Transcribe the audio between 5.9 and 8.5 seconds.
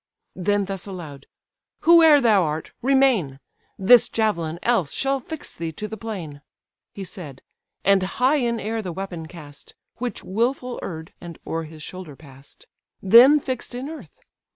plain." He said, and high